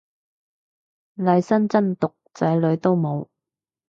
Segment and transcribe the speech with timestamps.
[1.13, 3.27] 利申真毒仔女都冇